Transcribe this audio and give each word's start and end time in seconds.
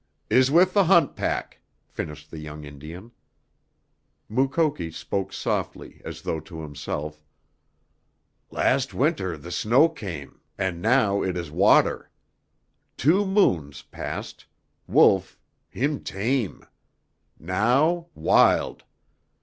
"Is 0.31 0.49
with 0.49 0.73
the 0.73 0.85
hunt 0.85 1.15
pack," 1.15 1.59
finished 1.87 2.31
the 2.31 2.39
young 2.39 2.63
Indian. 2.63 3.11
Mukoki 4.29 4.89
spoke 4.89 5.31
softly, 5.31 6.01
as 6.03 6.23
though 6.23 6.39
to 6.39 6.61
himself. 6.63 7.23
"Last 8.49 8.95
winter 8.95 9.37
the 9.37 9.51
snow 9.51 9.89
came, 9.89 10.39
and 10.57 10.81
now 10.81 11.21
it 11.21 11.37
is 11.37 11.51
water. 11.51 12.09
Two 12.97 13.27
moons 13.27 13.83
past, 13.83 14.47
Wolf, 14.87 15.37
heem 15.69 15.99
tame. 15.99 16.65
Now 17.37 18.07
wild. 18.15 18.83